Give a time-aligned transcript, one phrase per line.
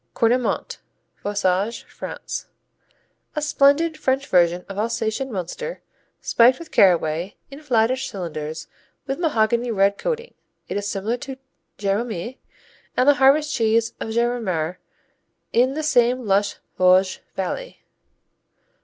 [0.15, 0.79] Cornimont
[1.21, 2.47] Vosges, France
[3.35, 5.81] A splendid French version of Alsatian Münster
[6.19, 8.67] spiked with caraway, in flattish cylinders
[9.05, 10.33] with mahogany red coating.
[10.67, 11.37] It is similar to
[11.77, 12.37] Géromé
[12.97, 14.77] and the harvest cheese of Gérardmer
[15.53, 17.83] in the same lush Vosges Valley.